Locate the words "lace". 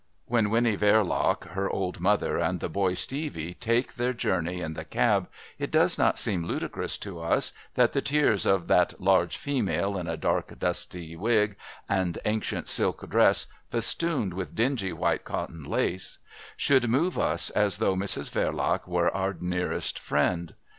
15.63-16.17